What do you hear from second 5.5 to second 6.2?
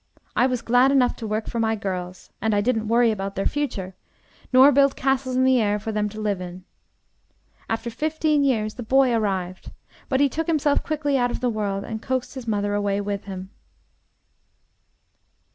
air for them to